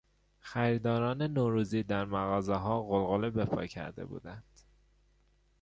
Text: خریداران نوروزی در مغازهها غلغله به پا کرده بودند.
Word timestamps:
خریداران 0.39 1.21
نوروزی 1.21 1.83
در 1.83 2.05
مغازهها 2.05 2.83
غلغله 2.83 3.29
به 3.29 3.45
پا 3.45 3.65
کرده 3.65 4.05
بودند. 4.05 4.59